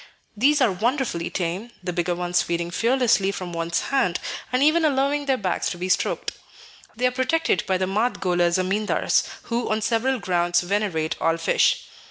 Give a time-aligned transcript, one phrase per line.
[0.35, 4.19] These are wonderfully tame, the bigger ones feeding fearlessly from one's hand,
[4.51, 6.31] and even allowing their backs to be stroked.
[6.95, 11.85] They are protected by the Madgole zamindars, who on several grounds venerate all fish.